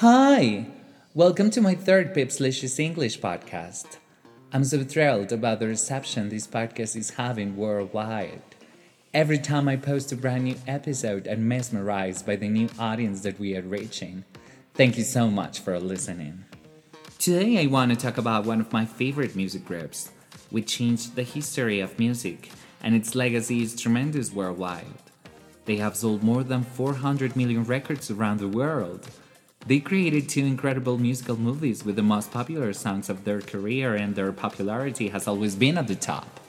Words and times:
Hi! 0.00 0.64
Welcome 1.12 1.50
to 1.50 1.60
my 1.60 1.74
third 1.74 2.14
Pipslicious 2.14 2.80
English 2.80 3.20
podcast. 3.20 3.98
I'm 4.50 4.64
so 4.64 4.82
thrilled 4.82 5.30
about 5.30 5.60
the 5.60 5.66
reception 5.66 6.30
this 6.30 6.46
podcast 6.46 6.96
is 6.96 7.10
having 7.10 7.54
worldwide. 7.54 8.40
Every 9.12 9.36
time 9.36 9.68
I 9.68 9.76
post 9.76 10.10
a 10.10 10.16
brand 10.16 10.44
new 10.44 10.56
episode, 10.66 11.28
I'm 11.28 11.46
mesmerized 11.46 12.24
by 12.24 12.36
the 12.36 12.48
new 12.48 12.70
audience 12.78 13.20
that 13.24 13.38
we 13.38 13.54
are 13.58 13.60
reaching. 13.60 14.24
Thank 14.72 14.96
you 14.96 15.04
so 15.04 15.30
much 15.30 15.60
for 15.60 15.78
listening. 15.78 16.46
Today, 17.18 17.62
I 17.62 17.66
want 17.66 17.90
to 17.90 17.96
talk 17.98 18.16
about 18.16 18.46
one 18.46 18.62
of 18.62 18.72
my 18.72 18.86
favorite 18.86 19.36
music 19.36 19.66
groups, 19.66 20.12
which 20.48 20.78
changed 20.78 21.14
the 21.14 21.24
history 21.24 21.80
of 21.80 21.98
music, 21.98 22.48
and 22.82 22.94
its 22.94 23.14
legacy 23.14 23.62
is 23.62 23.78
tremendous 23.78 24.32
worldwide. 24.32 24.86
They 25.66 25.76
have 25.76 25.94
sold 25.94 26.22
more 26.22 26.42
than 26.42 26.62
400 26.62 27.36
million 27.36 27.64
records 27.64 28.10
around 28.10 28.40
the 28.40 28.48
world. 28.48 29.06
They 29.66 29.78
created 29.78 30.28
two 30.28 30.44
incredible 30.44 30.98
musical 30.98 31.36
movies 31.36 31.84
with 31.84 31.96
the 31.96 32.02
most 32.02 32.32
popular 32.32 32.72
songs 32.72 33.08
of 33.08 33.24
their 33.24 33.40
career, 33.40 33.94
and 33.94 34.16
their 34.16 34.32
popularity 34.32 35.10
has 35.10 35.28
always 35.28 35.54
been 35.54 35.78
at 35.78 35.86
the 35.86 35.94
top. 35.94 36.39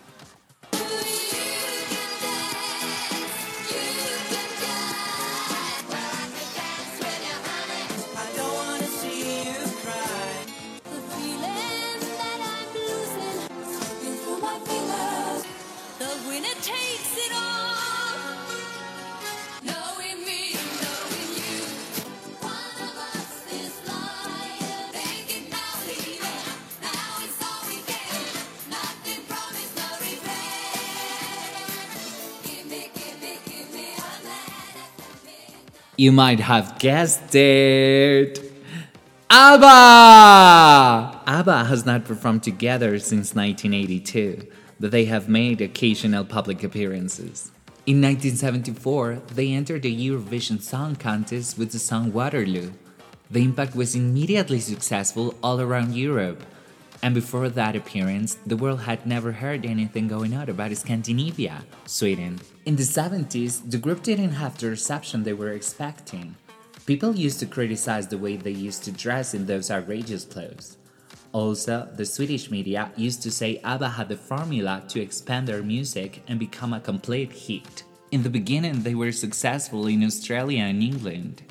You 36.02 36.12
might 36.12 36.40
have 36.40 36.80
guessed 36.80 37.36
it. 37.36 38.42
ABBA! 39.30 41.22
ABBA 41.28 41.66
has 41.66 41.86
not 41.86 42.06
performed 42.06 42.42
together 42.42 42.98
since 42.98 43.36
1982, 43.36 44.48
but 44.80 44.90
they 44.90 45.06
have 45.06 45.30
made 45.30 45.62
occasional 45.62 46.26
public 46.26 46.64
appearances. 46.64 47.52
In 47.86 48.02
1974, 48.02 49.22
they 49.36 49.52
entered 49.52 49.84
the 49.84 49.96
Eurovision 49.96 50.60
Song 50.60 50.96
Contest 50.96 51.60
with 51.60 51.72
the 51.72 51.78
song 51.78 52.12
Waterloo. 52.12 52.72
The 53.30 53.44
impact 53.44 53.76
was 53.76 53.94
immediately 53.94 54.60
successful 54.60 55.36
all 55.44 55.62
around 55.62 55.94
Europe, 55.94 56.42
and 57.04 57.16
before 57.16 57.50
that 57.50 57.76
appearance, 57.76 58.38
the 58.46 58.58
world 58.58 58.82
had 58.82 59.06
never 59.06 59.32
heard 59.32 59.66
anything 59.66 60.08
going 60.08 60.34
on 60.36 60.50
about 60.50 60.76
Scandinavia, 60.78 61.64
Sweden. 61.86 62.40
In 62.66 62.76
the 62.76 62.84
70s, 62.84 63.70
the 63.70 63.78
group 63.78 64.04
didn't 64.04 64.34
have 64.34 64.58
the 64.58 64.70
reception 64.70 65.24
they 65.24 65.34
were 65.34 65.52
expecting. 65.52 66.36
People 66.86 67.16
used 67.16 67.40
to 67.40 67.46
criticize 67.46 68.08
the 68.08 68.18
way 68.18 68.36
they 68.36 68.52
used 68.52 68.84
to 68.84 68.92
dress 68.92 69.34
in 69.34 69.46
those 69.46 69.72
outrageous 69.72 70.26
clothes. 70.26 70.78
Also, 71.34 71.88
the 71.96 72.06
Swedish 72.06 72.52
media 72.52 72.92
used 72.96 73.24
to 73.24 73.32
say 73.32 73.62
ABBA 73.64 73.90
had 73.90 74.10
the 74.10 74.18
formula 74.18 74.84
to 74.90 75.02
expand 75.02 75.48
their 75.48 75.64
music 75.64 76.22
and 76.28 76.38
become 76.38 76.74
a 76.74 76.80
complete 76.80 77.32
hit. 77.32 77.84
In 78.12 78.24
the 78.24 78.30
beginning, 78.30 78.84
they 78.84 78.96
were 78.96 79.14
successful 79.14 79.88
in 79.88 80.04
Australia 80.04 80.64
and 80.64 80.84
England. 80.84 81.44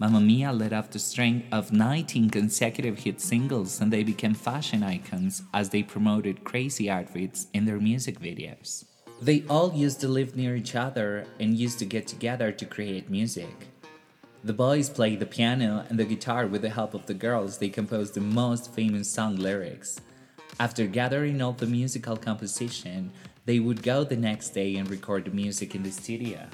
Mamma 0.00 0.20
Mia 0.20 0.52
led 0.52 0.72
off 0.72 0.90
the 0.90 0.98
string 1.00 1.42
of 1.50 1.72
19 1.72 2.30
consecutive 2.30 3.00
hit 3.00 3.20
singles 3.20 3.80
and 3.80 3.92
they 3.92 4.04
became 4.04 4.32
fashion 4.32 4.84
icons 4.84 5.42
as 5.52 5.70
they 5.70 5.82
promoted 5.82 6.44
crazy 6.44 6.88
outfits 6.88 7.48
in 7.52 7.64
their 7.64 7.80
music 7.80 8.20
videos. 8.20 8.84
They 9.20 9.42
all 9.50 9.72
used 9.74 10.00
to 10.02 10.08
live 10.08 10.36
near 10.36 10.54
each 10.54 10.76
other 10.76 11.26
and 11.40 11.58
used 11.58 11.80
to 11.80 11.84
get 11.84 12.06
together 12.06 12.52
to 12.52 12.64
create 12.64 13.10
music. 13.10 13.66
The 14.44 14.52
boys 14.52 14.88
played 14.88 15.18
the 15.18 15.26
piano 15.26 15.84
and 15.88 15.98
the 15.98 16.04
guitar 16.04 16.46
with 16.46 16.62
the 16.62 16.70
help 16.70 16.94
of 16.94 17.06
the 17.06 17.14
girls. 17.14 17.58
They 17.58 17.68
composed 17.68 18.14
the 18.14 18.20
most 18.20 18.72
famous 18.72 19.10
song 19.10 19.34
lyrics. 19.34 20.00
After 20.60 20.86
gathering 20.86 21.42
all 21.42 21.52
the 21.52 21.66
musical 21.66 22.16
composition, 22.16 23.10
they 23.46 23.58
would 23.58 23.82
go 23.82 24.04
the 24.04 24.16
next 24.16 24.50
day 24.50 24.76
and 24.76 24.88
record 24.88 25.24
the 25.24 25.32
music 25.32 25.74
in 25.74 25.82
the 25.82 25.90
studio. 25.90 26.46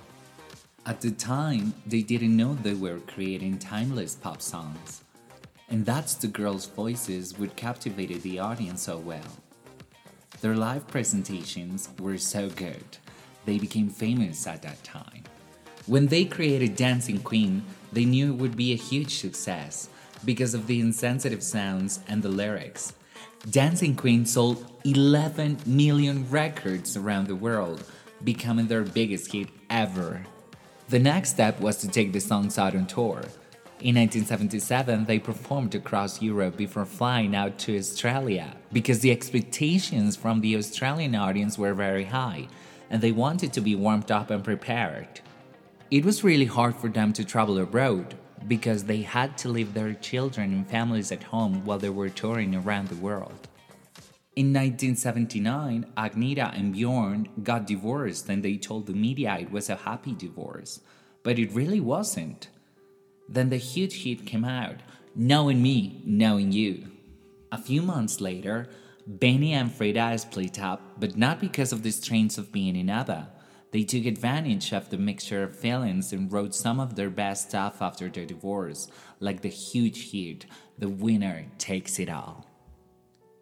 At 0.86 1.00
the 1.00 1.12
time, 1.12 1.72
they 1.86 2.02
didn't 2.02 2.36
know 2.36 2.52
they 2.54 2.74
were 2.74 2.98
creating 3.00 3.58
timeless 3.58 4.16
pop 4.16 4.42
songs. 4.42 5.02
And 5.70 5.86
that's 5.86 6.14
the 6.14 6.26
girls' 6.26 6.66
voices 6.66 7.38
which 7.38 7.56
captivated 7.56 8.20
the 8.20 8.38
audience 8.38 8.82
so 8.82 8.98
well. 8.98 9.38
Their 10.42 10.54
live 10.54 10.86
presentations 10.86 11.88
were 11.98 12.18
so 12.18 12.50
good, 12.50 12.84
they 13.46 13.58
became 13.58 13.88
famous 13.88 14.46
at 14.46 14.60
that 14.60 14.84
time. 14.84 15.24
When 15.86 16.06
they 16.06 16.26
created 16.26 16.76
Dancing 16.76 17.20
Queen, 17.20 17.64
they 17.90 18.04
knew 18.04 18.34
it 18.34 18.36
would 18.36 18.56
be 18.56 18.72
a 18.72 18.76
huge 18.76 19.14
success 19.14 19.88
because 20.22 20.52
of 20.52 20.66
the 20.66 20.80
insensitive 20.80 21.42
sounds 21.42 22.00
and 22.08 22.22
the 22.22 22.28
lyrics. 22.28 22.92
Dancing 23.50 23.96
Queen 23.96 24.26
sold 24.26 24.70
11 24.84 25.60
million 25.64 26.28
records 26.28 26.94
around 26.94 27.26
the 27.26 27.36
world, 27.36 27.82
becoming 28.22 28.66
their 28.66 28.82
biggest 28.82 29.32
hit 29.32 29.48
ever. 29.70 30.26
The 30.88 30.98
next 30.98 31.30
step 31.30 31.60
was 31.60 31.78
to 31.78 31.88
take 31.88 32.12
the 32.12 32.20
songs 32.20 32.58
out 32.58 32.76
on 32.76 32.86
tour. 32.86 33.22
In 33.80 33.96
1977, 33.96 35.06
they 35.06 35.18
performed 35.18 35.74
across 35.74 36.20
Europe 36.20 36.56
before 36.56 36.84
flying 36.84 37.34
out 37.34 37.58
to 37.60 37.78
Australia 37.78 38.54
because 38.70 39.00
the 39.00 39.10
expectations 39.10 40.14
from 40.14 40.40
the 40.40 40.56
Australian 40.56 41.14
audience 41.14 41.56
were 41.56 41.72
very 41.72 42.04
high 42.04 42.48
and 42.90 43.00
they 43.00 43.12
wanted 43.12 43.52
to 43.54 43.62
be 43.62 43.74
warmed 43.74 44.10
up 44.10 44.30
and 44.30 44.44
prepared. 44.44 45.20
It 45.90 46.04
was 46.04 46.22
really 46.22 46.44
hard 46.44 46.76
for 46.76 46.88
them 46.88 47.14
to 47.14 47.24
travel 47.24 47.58
abroad 47.58 48.14
because 48.46 48.84
they 48.84 49.02
had 49.02 49.38
to 49.38 49.48
leave 49.48 49.72
their 49.72 49.94
children 49.94 50.52
and 50.52 50.68
families 50.68 51.10
at 51.10 51.22
home 51.22 51.64
while 51.64 51.78
they 51.78 51.88
were 51.88 52.10
touring 52.10 52.54
around 52.54 52.88
the 52.88 52.96
world. 52.96 53.48
In 54.36 54.52
1979, 54.52 55.92
Agnetha 55.96 56.58
and 56.58 56.72
Bjorn 56.72 57.28
got 57.44 57.68
divorced 57.68 58.28
and 58.28 58.42
they 58.42 58.56
told 58.56 58.86
the 58.86 58.92
media 58.92 59.38
it 59.38 59.52
was 59.52 59.70
a 59.70 59.76
happy 59.76 60.12
divorce, 60.12 60.80
but 61.22 61.38
it 61.38 61.52
really 61.52 61.78
wasn't. 61.78 62.48
Then 63.28 63.50
the 63.50 63.58
huge 63.58 64.02
hit 64.02 64.26
came 64.26 64.44
out, 64.44 64.80
Knowing 65.14 65.62
Me, 65.62 66.02
Knowing 66.04 66.50
You. 66.50 66.90
A 67.52 67.58
few 67.58 67.80
months 67.80 68.20
later, 68.20 68.66
Benny 69.06 69.52
and 69.52 69.72
Frida 69.72 70.18
split 70.18 70.60
up, 70.60 70.98
but 70.98 71.16
not 71.16 71.40
because 71.40 71.72
of 71.72 71.84
the 71.84 71.92
strains 71.92 72.36
of 72.36 72.50
being 72.50 72.74
in 72.74 72.90
ABBA. 72.90 73.30
They 73.70 73.84
took 73.84 74.04
advantage 74.04 74.72
of 74.72 74.90
the 74.90 74.98
mixture 74.98 75.44
of 75.44 75.56
feelings 75.56 76.12
and 76.12 76.32
wrote 76.32 76.56
some 76.56 76.80
of 76.80 76.96
their 76.96 77.10
best 77.10 77.50
stuff 77.50 77.80
after 77.80 78.08
their 78.08 78.26
divorce, 78.26 78.88
like 79.20 79.42
the 79.42 79.48
huge 79.48 80.10
hit, 80.10 80.46
The 80.76 80.88
Winner 80.88 81.46
Takes 81.58 82.00
It 82.00 82.10
All. 82.10 82.53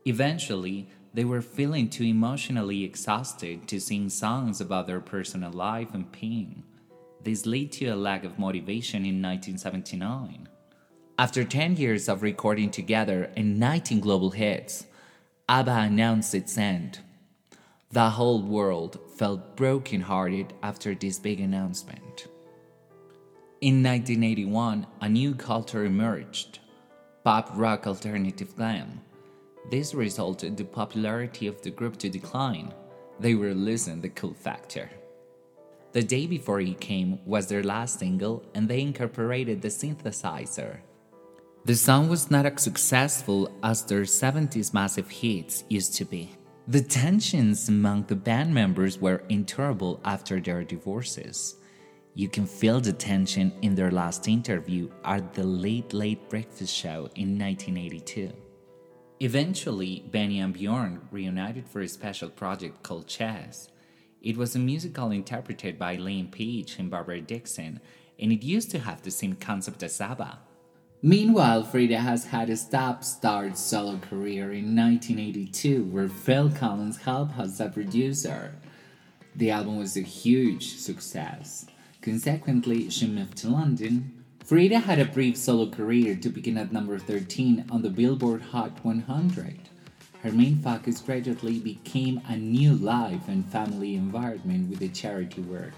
Eventually, 0.04 0.88
they 1.14 1.24
were 1.24 1.42
feeling 1.42 1.88
too 1.88 2.04
emotionally 2.04 2.84
exhausted 2.84 3.68
to 3.68 3.80
sing 3.80 4.08
songs 4.08 4.60
about 4.60 4.86
their 4.86 5.00
personal 5.00 5.52
life 5.52 5.94
and 5.94 6.10
pain. 6.10 6.64
This 7.22 7.46
led 7.46 7.72
to 7.72 7.86
a 7.86 7.96
lack 7.96 8.24
of 8.24 8.38
motivation 8.38 9.04
in 9.04 9.22
1979. 9.22 10.48
After 11.18 11.44
10 11.44 11.76
years 11.76 12.08
of 12.08 12.22
recording 12.22 12.70
together 12.70 13.30
and 13.36 13.60
19 13.60 14.00
global 14.00 14.30
hits, 14.30 14.86
ABBA 15.48 15.70
announced 15.70 16.34
its 16.34 16.56
end. 16.56 16.98
The 17.90 18.10
whole 18.10 18.42
world 18.42 18.98
felt 19.16 19.54
brokenhearted 19.54 20.54
after 20.62 20.94
this 20.94 21.18
big 21.18 21.40
announcement. 21.40 22.26
In 23.60 23.82
1981, 23.82 24.86
a 25.00 25.08
new 25.08 25.34
culture 25.34 25.84
emerged 25.84 26.58
pop 27.22 27.50
rock 27.54 27.86
alternative 27.86 28.56
glam. 28.56 29.02
This 29.70 29.94
resulted 29.94 30.56
the 30.56 30.64
popularity 30.64 31.46
of 31.46 31.62
the 31.62 31.70
group 31.70 31.96
to 31.98 32.08
decline. 32.08 32.74
They 33.20 33.34
were 33.34 33.54
losing 33.54 34.00
the 34.00 34.08
cool 34.08 34.34
factor. 34.34 34.90
The 35.92 36.02
day 36.02 36.26
before 36.26 36.60
he 36.60 36.74
came 36.74 37.18
was 37.26 37.46
their 37.46 37.62
last 37.62 37.98
single, 37.98 38.44
and 38.54 38.66
they 38.68 38.80
incorporated 38.80 39.60
the 39.60 39.68
synthesizer. 39.68 40.78
The 41.64 41.76
song 41.76 42.08
was 42.08 42.30
not 42.30 42.46
as 42.46 42.62
successful 42.62 43.50
as 43.62 43.84
their 43.84 44.02
70s 44.02 44.74
massive 44.74 45.08
hits 45.10 45.64
used 45.68 45.94
to 45.96 46.04
be. 46.04 46.30
The 46.66 46.82
tensions 46.82 47.68
among 47.68 48.06
the 48.06 48.16
band 48.16 48.52
members 48.54 48.98
were 48.98 49.22
intolerable 49.28 50.00
after 50.04 50.40
their 50.40 50.64
divorces. 50.64 51.56
You 52.14 52.28
can 52.28 52.46
feel 52.46 52.80
the 52.80 52.92
tension 52.92 53.52
in 53.62 53.74
their 53.74 53.90
last 53.90 54.28
interview 54.28 54.90
at 55.04 55.34
the 55.34 55.44
Late 55.44 55.92
Late 55.92 56.28
Breakfast 56.28 56.74
Show 56.74 57.08
in 57.14 57.38
1982. 57.38 58.32
Eventually, 59.22 60.02
Benny 60.10 60.40
and 60.40 60.52
Bjorn 60.52 61.00
reunited 61.12 61.68
for 61.68 61.80
a 61.80 61.86
special 61.86 62.28
project 62.28 62.82
called 62.82 63.06
Chess. 63.06 63.68
It 64.20 64.36
was 64.36 64.56
a 64.56 64.58
musical 64.58 65.12
interpreted 65.12 65.78
by 65.78 65.92
Elaine 65.92 66.26
Paige 66.26 66.74
and 66.80 66.90
Barbara 66.90 67.20
Dickson, 67.20 67.78
and 68.18 68.32
it 68.32 68.42
used 68.42 68.72
to 68.72 68.80
have 68.80 69.02
the 69.02 69.12
same 69.12 69.36
concept 69.36 69.84
as 69.84 70.00
ABBA. 70.00 70.40
Meanwhile, 71.02 71.62
Frida 71.62 71.98
has 71.98 72.24
had 72.24 72.50
a 72.50 72.56
stop 72.56 73.04
start 73.04 73.56
solo 73.56 73.98
career 73.98 74.50
in 74.50 74.74
1982, 74.74 75.84
where 75.84 76.08
Phil 76.08 76.50
Collins 76.50 77.02
helped 77.02 77.38
as 77.38 77.60
a 77.60 77.68
producer. 77.68 78.56
The 79.36 79.52
album 79.52 79.78
was 79.78 79.96
a 79.96 80.00
huge 80.00 80.74
success. 80.78 81.66
Consequently, 82.00 82.90
she 82.90 83.06
moved 83.06 83.36
to 83.36 83.50
London. 83.50 84.21
Frida 84.52 84.80
had 84.80 84.98
a 84.98 85.06
brief 85.06 85.38
solo 85.38 85.70
career 85.70 86.14
to 86.14 86.28
begin 86.28 86.58
at 86.58 86.72
number 86.72 86.98
13 86.98 87.64
on 87.70 87.80
the 87.80 87.88
Billboard 87.88 88.42
Hot 88.42 88.84
100. 88.84 89.58
Her 90.22 90.30
main 90.30 90.58
focus 90.58 91.00
gradually 91.00 91.58
became 91.58 92.20
a 92.28 92.36
new 92.36 92.74
life 92.74 93.28
and 93.28 93.50
family 93.50 93.94
environment 93.94 94.68
with 94.68 94.80
the 94.80 94.90
charity 94.90 95.40
work. 95.40 95.72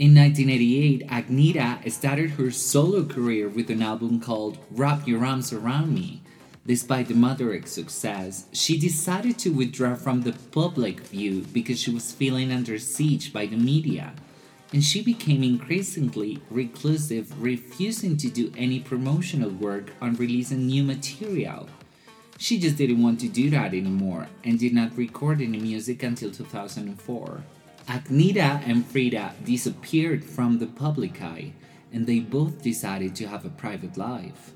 In 0.00 0.12
1988, 0.16 1.06
Agnetha 1.06 1.88
started 1.92 2.30
her 2.30 2.50
solo 2.50 3.04
career 3.04 3.48
with 3.48 3.70
an 3.70 3.80
album 3.80 4.18
called 4.18 4.58
Wrap 4.72 5.06
Your 5.06 5.24
Arms 5.24 5.52
Around 5.52 5.94
Me. 5.94 6.20
Despite 6.66 7.06
the 7.06 7.14
moderate 7.14 7.68
success, 7.68 8.46
she 8.50 8.76
decided 8.76 9.38
to 9.38 9.50
withdraw 9.50 9.94
from 9.94 10.22
the 10.22 10.34
public 10.50 10.98
view 11.02 11.46
because 11.52 11.80
she 11.80 11.92
was 11.92 12.10
feeling 12.10 12.50
under 12.50 12.76
siege 12.80 13.32
by 13.32 13.46
the 13.46 13.56
media. 13.56 14.14
And 14.72 14.84
she 14.84 15.02
became 15.02 15.42
increasingly 15.42 16.40
reclusive, 16.50 17.42
refusing 17.42 18.16
to 18.18 18.30
do 18.30 18.52
any 18.56 18.80
promotional 18.80 19.50
work 19.50 19.92
on 20.00 20.14
releasing 20.14 20.66
new 20.66 20.84
material. 20.84 21.68
She 22.38 22.58
just 22.58 22.76
didn't 22.76 23.02
want 23.02 23.20
to 23.20 23.28
do 23.28 23.50
that 23.50 23.74
anymore 23.74 24.28
and 24.44 24.58
did 24.58 24.72
not 24.72 24.96
record 24.96 25.42
any 25.42 25.58
music 25.58 26.02
until 26.02 26.30
2004. 26.30 27.44
Agnetha 27.86 28.62
and 28.66 28.86
Frida 28.86 29.34
disappeared 29.44 30.24
from 30.24 30.58
the 30.58 30.66
public 30.66 31.20
eye 31.20 31.52
and 31.92 32.06
they 32.06 32.20
both 32.20 32.62
decided 32.62 33.14
to 33.16 33.26
have 33.26 33.44
a 33.44 33.50
private 33.50 33.96
life. 33.96 34.52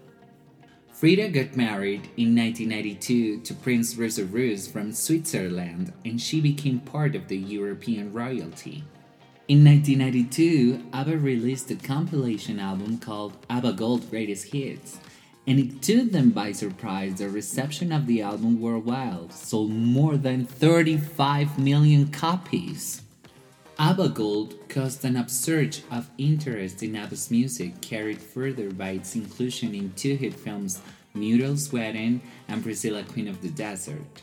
Frida 0.92 1.28
got 1.30 1.56
married 1.56 2.08
in 2.16 2.36
1992 2.36 3.40
to 3.40 3.54
Prince 3.54 3.94
Reservouz 3.94 4.70
from 4.70 4.92
Switzerland 4.92 5.92
and 6.04 6.20
she 6.20 6.40
became 6.40 6.78
part 6.78 7.16
of 7.16 7.26
the 7.26 7.36
European 7.36 8.12
royalty. 8.12 8.84
In 9.46 9.62
1992, 9.62 10.84
ABBA 10.94 11.18
released 11.18 11.70
a 11.70 11.74
compilation 11.74 12.58
album 12.58 12.96
called 12.96 13.36
ABBA 13.50 13.74
Gold 13.74 14.08
Greatest 14.08 14.54
Hits, 14.54 14.96
and 15.46 15.58
it 15.58 15.82
took 15.82 16.12
them 16.12 16.30
by 16.30 16.52
surprise 16.52 17.16
the 17.16 17.28
reception 17.28 17.92
of 17.92 18.06
the 18.06 18.22
album 18.22 18.58
worldwide 18.58 19.34
sold 19.34 19.70
more 19.70 20.16
than 20.16 20.46
35 20.46 21.58
million 21.58 22.06
copies. 22.08 23.02
ABBA 23.78 24.08
Gold 24.10 24.66
caused 24.70 25.04
an 25.04 25.14
upsurge 25.14 25.82
of 25.90 26.08
interest 26.16 26.82
in 26.82 26.96
ABBA's 26.96 27.30
music, 27.30 27.82
carried 27.82 28.22
further 28.22 28.70
by 28.70 28.92
its 28.92 29.14
inclusion 29.14 29.74
in 29.74 29.92
two 29.92 30.16
hit 30.16 30.32
films 30.32 30.80
Muriel's 31.12 31.70
Wedding 31.70 32.22
and 32.48 32.62
Priscilla 32.62 33.02
Queen 33.02 33.28
of 33.28 33.42
the 33.42 33.50
Desert. 33.50 34.22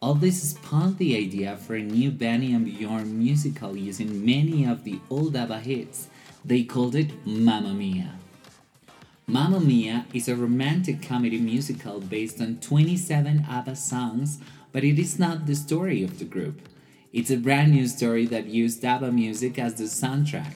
All 0.00 0.14
this 0.14 0.50
spawned 0.50 0.98
the 0.98 1.16
idea 1.16 1.56
for 1.56 1.74
a 1.74 1.82
new 1.82 2.12
Benny 2.12 2.54
and 2.54 2.64
Bjorn 2.64 3.18
musical 3.18 3.76
using 3.76 4.24
many 4.24 4.64
of 4.64 4.84
the 4.84 5.00
old 5.10 5.34
ABBA 5.34 5.58
hits. 5.58 6.06
They 6.44 6.62
called 6.62 6.94
it 6.94 7.26
Mamma 7.26 7.74
Mia. 7.74 8.12
Mamma 9.26 9.58
Mia 9.58 10.06
is 10.14 10.28
a 10.28 10.36
romantic 10.36 11.02
comedy 11.02 11.40
musical 11.40 11.98
based 11.98 12.40
on 12.40 12.60
27 12.60 13.44
ABBA 13.50 13.74
songs, 13.74 14.38
but 14.70 14.84
it 14.84 15.00
is 15.00 15.18
not 15.18 15.46
the 15.46 15.56
story 15.56 16.04
of 16.04 16.20
the 16.20 16.24
group. 16.24 16.60
It's 17.12 17.32
a 17.32 17.36
brand 17.36 17.72
new 17.72 17.88
story 17.88 18.24
that 18.26 18.46
used 18.46 18.84
ABBA 18.84 19.10
music 19.10 19.58
as 19.58 19.74
the 19.74 19.84
soundtrack. 19.84 20.54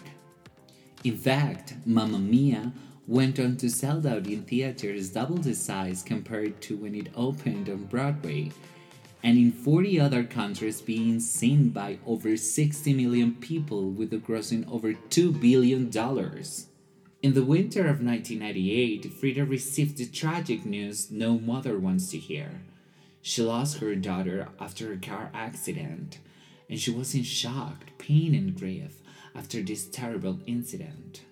In 1.02 1.16
fact, 1.16 1.74
Mamma 1.84 2.20
Mia 2.20 2.72
went 3.08 3.40
on 3.40 3.56
to 3.56 3.68
sell 3.68 4.06
out 4.06 4.28
in 4.28 4.44
theaters 4.44 5.10
double 5.10 5.38
the 5.38 5.54
size 5.54 6.04
compared 6.04 6.60
to 6.60 6.76
when 6.76 6.94
it 6.94 7.08
opened 7.16 7.68
on 7.68 7.84
Broadway, 7.86 8.52
and 9.22 9.38
in 9.38 9.52
40 9.52 10.00
other 10.00 10.24
countries 10.24 10.80
being 10.80 11.20
seen 11.20 11.70
by 11.70 11.98
over 12.06 12.36
60 12.36 12.92
million 12.94 13.34
people 13.34 13.90
with 13.90 14.12
a 14.12 14.18
grossing 14.18 14.70
over 14.70 14.92
$2 14.92 15.40
billion. 15.40 15.90
In 17.22 17.34
the 17.34 17.44
winter 17.44 17.82
of 17.82 18.02
1998, 18.02 19.12
Frida 19.12 19.44
received 19.44 19.96
the 19.96 20.06
tragic 20.06 20.66
news 20.66 21.10
no 21.10 21.38
mother 21.38 21.78
wants 21.78 22.10
to 22.10 22.18
hear. 22.18 22.62
She 23.20 23.42
lost 23.42 23.78
her 23.78 23.94
daughter 23.94 24.48
after 24.58 24.92
a 24.92 24.96
car 24.96 25.30
accident, 25.32 26.18
and 26.68 26.80
she 26.80 26.90
was 26.90 27.14
in 27.14 27.22
shock, 27.22 27.96
pain, 27.98 28.34
and 28.34 28.58
grief 28.58 29.00
after 29.36 29.62
this 29.62 29.86
terrible 29.86 30.40
incident. 30.46 31.22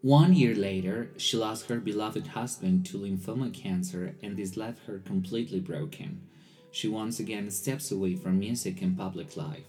One 0.00 0.32
year 0.32 0.54
later, 0.54 1.10
she 1.16 1.36
lost 1.36 1.68
her 1.68 1.80
beloved 1.80 2.28
husband 2.28 2.86
to 2.86 2.98
lymphoma 2.98 3.52
cancer, 3.52 4.14
and 4.22 4.36
this 4.36 4.56
left 4.56 4.86
her 4.86 5.00
completely 5.04 5.58
broken. 5.58 6.20
She 6.76 6.88
once 6.88 7.18
again 7.18 7.50
steps 7.50 7.90
away 7.90 8.16
from 8.16 8.38
music 8.38 8.82
and 8.82 8.98
public 8.98 9.34
life. 9.34 9.64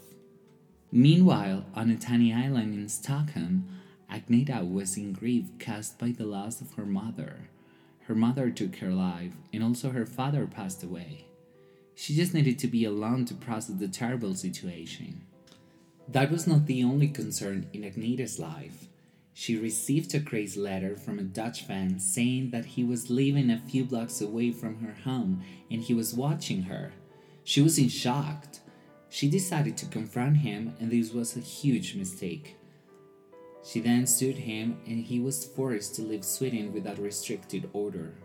Meanwhile, 0.91 1.65
on 1.73 1.89
a 1.89 1.95
tiny 1.95 2.33
island 2.33 2.73
in 2.73 2.89
Stockholm, 2.89 3.65
Agnetha 4.11 4.69
was 4.69 4.97
in 4.97 5.13
grief 5.13 5.45
caused 5.57 5.97
by 5.97 6.09
the 6.11 6.25
loss 6.25 6.59
of 6.59 6.73
her 6.73 6.85
mother. 6.85 7.47
Her 8.07 8.13
mother 8.13 8.49
took 8.49 8.75
her 8.79 8.91
life, 8.91 9.31
and 9.53 9.63
also 9.63 9.91
her 9.91 10.05
father 10.05 10.47
passed 10.47 10.83
away. 10.83 11.27
She 11.95 12.13
just 12.13 12.33
needed 12.33 12.59
to 12.59 12.67
be 12.67 12.83
alone 12.83 13.23
to 13.27 13.35
process 13.35 13.77
the 13.77 13.87
terrible 13.87 14.35
situation. 14.35 15.21
That 16.09 16.29
was 16.29 16.45
not 16.45 16.65
the 16.65 16.83
only 16.83 17.07
concern 17.07 17.69
in 17.71 17.83
Agnetha's 17.83 18.37
life. 18.37 18.86
She 19.39 19.55
received 19.55 20.15
a 20.15 20.19
crazy 20.19 20.59
letter 20.59 20.95
from 20.95 21.19
a 21.19 21.23
Dutch 21.23 21.61
fan 21.61 21.99
saying 21.99 22.49
that 22.49 22.65
he 22.65 22.83
was 22.83 23.11
living 23.11 23.51
a 23.51 23.59
few 23.59 23.85
blocks 23.85 24.19
away 24.19 24.51
from 24.51 24.79
her 24.79 24.95
home 25.03 25.43
and 25.69 25.79
he 25.79 25.93
was 25.93 26.15
watching 26.15 26.63
her. 26.63 26.91
She 27.43 27.61
was 27.61 27.77
in 27.77 27.89
shock. 27.89 28.47
She 29.09 29.29
decided 29.29 29.77
to 29.77 29.85
confront 29.85 30.37
him, 30.37 30.73
and 30.79 30.89
this 30.89 31.13
was 31.13 31.37
a 31.37 31.39
huge 31.39 31.93
mistake. 31.93 32.57
She 33.63 33.79
then 33.79 34.07
sued 34.07 34.37
him, 34.37 34.79
and 34.87 35.03
he 35.03 35.19
was 35.19 35.45
forced 35.45 35.93
to 35.95 36.01
leave 36.01 36.25
Sweden 36.25 36.73
without 36.73 36.97
restricted 36.97 37.69
order. 37.73 38.15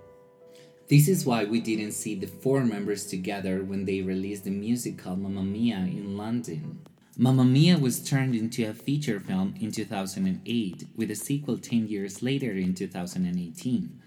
This 0.89 1.09
is 1.09 1.27
why 1.27 1.45
we 1.45 1.61
didn't 1.61 1.93
see 1.93 2.15
the 2.15 2.27
four 2.27 2.65
members 2.65 3.05
together 3.05 3.63
when 3.63 3.85
they 3.85 4.01
released 4.01 4.45
the 4.45 4.51
musical 4.51 5.15
Mamma 5.17 5.43
Mia 5.43 5.77
in 5.77 6.17
London. 6.17 6.81
Mamma 7.19 7.45
Mia 7.45 7.77
was 7.77 8.03
turned 8.03 8.35
into 8.35 8.67
a 8.67 8.73
feature 8.73 9.21
film 9.21 9.55
in 9.61 9.71
2008, 9.71 10.87
with 10.97 11.11
a 11.11 11.15
sequel 11.15 11.59
10 11.59 11.87
years 11.87 12.23
later 12.23 12.53
in 12.53 12.75
2018. 12.75 14.01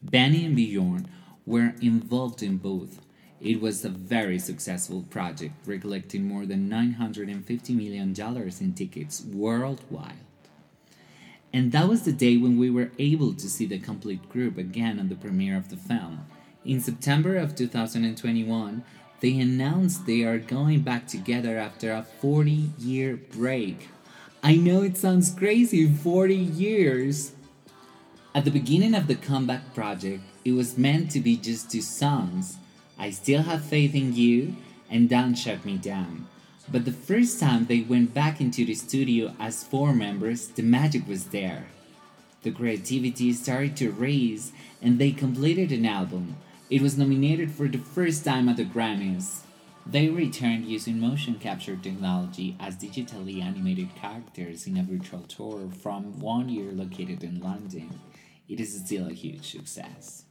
Benny 0.00 0.44
and 0.44 0.54
Bjorn 0.54 1.08
were 1.44 1.74
involved 1.80 2.40
in 2.40 2.58
both. 2.58 3.00
It 3.40 3.60
was 3.60 3.84
a 3.84 3.88
very 3.88 4.38
successful 4.38 5.02
project, 5.10 5.54
recollecting 5.66 6.24
more 6.24 6.46
than 6.46 6.70
$950 6.70 7.74
million 7.74 8.14
in 8.60 8.74
tickets 8.74 9.24
worldwide. 9.24 10.20
And 11.52 11.72
that 11.72 11.88
was 11.88 12.02
the 12.02 12.12
day 12.12 12.36
when 12.36 12.58
we 12.58 12.70
were 12.70 12.92
able 12.96 13.34
to 13.34 13.50
see 13.50 13.66
the 13.66 13.80
complete 13.80 14.28
group 14.28 14.56
again 14.56 15.00
on 15.00 15.08
the 15.08 15.16
premiere 15.16 15.56
of 15.56 15.68
the 15.68 15.76
film. 15.76 16.26
In 16.64 16.80
September 16.80 17.36
of 17.36 17.56
2021, 17.56 18.84
they 19.22 19.38
announced 19.38 20.04
they 20.04 20.24
are 20.24 20.38
going 20.38 20.80
back 20.80 21.06
together 21.06 21.56
after 21.56 21.92
a 21.92 22.02
40 22.02 22.72
year 22.78 23.16
break. 23.16 23.88
I 24.42 24.56
know 24.56 24.82
it 24.82 24.96
sounds 24.96 25.30
crazy 25.30 25.86
40 25.86 26.34
years! 26.34 27.30
At 28.34 28.44
the 28.44 28.50
beginning 28.50 28.96
of 28.96 29.06
the 29.06 29.14
comeback 29.14 29.74
project, 29.74 30.24
it 30.44 30.52
was 30.52 30.76
meant 30.76 31.12
to 31.12 31.20
be 31.20 31.36
just 31.36 31.70
two 31.70 31.82
songs 31.82 32.56
I 32.98 33.10
Still 33.10 33.42
Have 33.42 33.64
Faith 33.64 33.94
in 33.94 34.12
You 34.12 34.56
and 34.90 35.08
Don't 35.08 35.36
Shut 35.36 35.64
Me 35.64 35.76
Down. 35.76 36.26
But 36.68 36.84
the 36.84 36.92
first 36.92 37.38
time 37.38 37.66
they 37.66 37.82
went 37.82 38.12
back 38.12 38.40
into 38.40 38.64
the 38.64 38.74
studio 38.74 39.36
as 39.38 39.62
four 39.62 39.92
members, 39.92 40.48
the 40.48 40.62
magic 40.62 41.06
was 41.06 41.26
there. 41.26 41.66
The 42.42 42.50
creativity 42.50 43.32
started 43.34 43.76
to 43.76 43.92
raise 43.92 44.50
and 44.82 44.98
they 44.98 45.12
completed 45.12 45.70
an 45.70 45.86
album. 45.86 46.38
It 46.72 46.80
was 46.80 46.96
nominated 46.96 47.50
for 47.50 47.68
the 47.68 47.76
first 47.76 48.24
time 48.24 48.48
at 48.48 48.56
the 48.56 48.64
Grammys. 48.64 49.40
They 49.84 50.08
returned 50.08 50.64
using 50.64 50.98
motion 50.98 51.34
capture 51.34 51.76
technology 51.76 52.56
as 52.58 52.76
digitally 52.76 53.42
animated 53.42 53.94
characters 53.94 54.66
in 54.66 54.78
a 54.78 54.82
virtual 54.82 55.20
tour 55.20 55.68
from 55.82 56.18
one 56.18 56.48
year 56.48 56.72
located 56.72 57.22
in 57.24 57.40
London. 57.40 58.00
It 58.48 58.58
is 58.58 58.74
still 58.82 59.06
a 59.06 59.12
huge 59.12 59.52
success. 59.52 60.24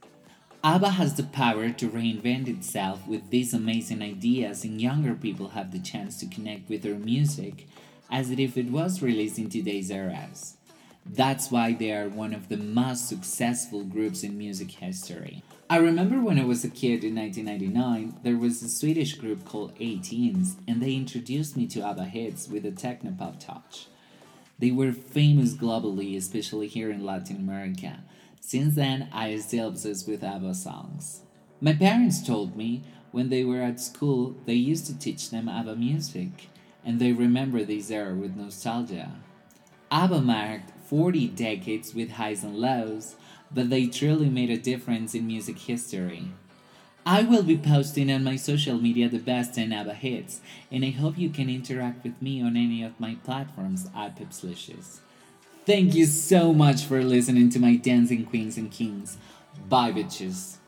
ABBA 0.64 0.90
has 0.90 1.14
the 1.14 1.22
power 1.22 1.70
to 1.70 1.88
reinvent 1.88 2.48
itself 2.48 3.06
with 3.06 3.30
these 3.30 3.54
amazing 3.54 4.02
ideas, 4.02 4.64
and 4.64 4.82
younger 4.82 5.14
people 5.14 5.50
have 5.50 5.70
the 5.70 5.78
chance 5.78 6.18
to 6.18 6.26
connect 6.26 6.68
with 6.68 6.82
their 6.82 6.98
music 6.98 7.68
as 8.10 8.32
if 8.32 8.56
it 8.56 8.66
was 8.66 9.00
released 9.00 9.38
in 9.38 9.48
today's 9.48 9.92
eras. 9.92 10.56
That's 11.04 11.50
why 11.50 11.72
they 11.72 11.92
are 11.92 12.08
one 12.08 12.32
of 12.32 12.48
the 12.48 12.56
most 12.56 13.08
successful 13.08 13.84
groups 13.84 14.22
in 14.22 14.38
music 14.38 14.70
history. 14.70 15.42
I 15.68 15.76
remember 15.78 16.20
when 16.20 16.38
I 16.38 16.44
was 16.44 16.64
a 16.64 16.68
kid 16.68 17.02
in 17.02 17.16
1999, 17.16 18.20
there 18.22 18.36
was 18.36 18.62
a 18.62 18.68
Swedish 18.68 19.14
group 19.14 19.44
called 19.44 19.72
A-Teens, 19.80 20.56
and 20.68 20.80
they 20.80 20.94
introduced 20.94 21.56
me 21.56 21.66
to 21.68 21.82
ABBA 21.82 22.04
hits 22.04 22.48
with 22.48 22.64
a 22.66 22.70
technopop 22.70 23.40
touch. 23.40 23.86
They 24.58 24.70
were 24.70 24.92
famous 24.92 25.54
globally, 25.54 26.16
especially 26.16 26.68
here 26.68 26.90
in 26.90 27.04
Latin 27.04 27.36
America. 27.36 28.04
Since 28.40 28.76
then, 28.76 29.08
I 29.12 29.28
am 29.28 29.40
still 29.40 29.68
obsessed 29.68 30.06
with 30.06 30.22
ABBA 30.22 30.54
songs. 30.54 31.22
My 31.60 31.72
parents 31.72 32.24
told 32.24 32.56
me 32.56 32.82
when 33.10 33.28
they 33.28 33.44
were 33.44 33.62
at 33.62 33.80
school 33.80 34.36
they 34.46 34.54
used 34.54 34.86
to 34.86 34.98
teach 34.98 35.30
them 35.30 35.48
ABBA 35.48 35.76
music, 35.76 36.48
and 36.84 37.00
they 37.00 37.12
remember 37.12 37.64
this 37.64 37.90
era 37.90 38.14
with 38.14 38.36
nostalgia. 38.36 39.12
ABBA 39.90 40.20
marked 40.22 40.71
40 40.92 41.28
decades 41.28 41.94
with 41.94 42.10
highs 42.10 42.44
and 42.44 42.54
lows, 42.54 43.16
but 43.50 43.70
they 43.70 43.86
truly 43.86 44.28
made 44.28 44.50
a 44.50 44.58
difference 44.58 45.14
in 45.14 45.26
music 45.26 45.58
history. 45.58 46.32
I 47.06 47.22
will 47.22 47.42
be 47.42 47.56
posting 47.56 48.12
on 48.12 48.22
my 48.22 48.36
social 48.36 48.76
media 48.76 49.08
the 49.08 49.18
best 49.18 49.54
10 49.54 49.72
ABBA 49.72 49.94
hits, 49.94 50.42
and 50.70 50.84
I 50.84 50.90
hope 50.90 51.16
you 51.16 51.30
can 51.30 51.48
interact 51.48 52.04
with 52.04 52.20
me 52.20 52.42
on 52.42 52.58
any 52.58 52.82
of 52.82 53.00
my 53.00 53.16
platforms 53.24 53.88
at 53.96 54.18
Pipslicious. 54.18 54.98
Thank 55.64 55.94
you 55.94 56.04
so 56.04 56.52
much 56.52 56.84
for 56.84 57.02
listening 57.02 57.48
to 57.48 57.58
my 57.58 57.76
Dancing 57.76 58.26
Queens 58.26 58.58
and 58.58 58.70
Kings. 58.70 59.16
Bye, 59.70 59.92
bitches. 59.92 60.58